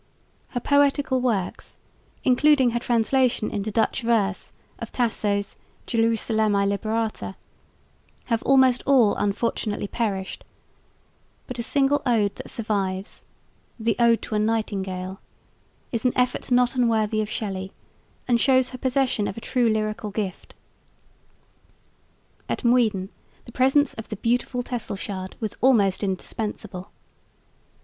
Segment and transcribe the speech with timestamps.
[0.47, 1.77] Her poetical works,
[2.23, 7.35] including her translation into Dutch verse of Tasso's Gerusalemme Liberata,
[8.25, 10.43] have almost all unfortunately perished,
[11.45, 13.23] but a single ode that survives
[13.79, 15.19] "the Ode to a Nightingale"
[15.91, 17.71] is an effort not unworthy of Shelley
[18.27, 20.55] and shows her possession of a true lyrical gift.
[22.49, 23.09] At Muiden
[23.45, 26.89] the presence of the "beautiful" Tesselschade was almost indispensable.